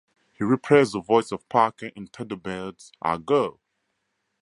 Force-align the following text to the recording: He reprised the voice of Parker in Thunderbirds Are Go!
He 0.31 0.43
reprised 0.43 0.93
the 0.93 0.99
voice 0.99 1.31
of 1.31 1.47
Parker 1.47 1.91
in 1.95 2.07
Thunderbirds 2.07 2.89
Are 3.03 3.19
Go! 3.19 3.59